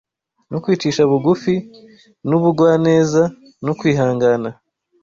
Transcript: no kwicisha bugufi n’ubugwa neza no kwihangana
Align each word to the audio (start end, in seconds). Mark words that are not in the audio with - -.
no 0.51 0.57
kwicisha 0.63 1.01
bugufi 1.11 1.53
n’ubugwa 2.27 2.71
neza 2.87 3.21
no 3.65 3.73
kwihangana 3.79 4.49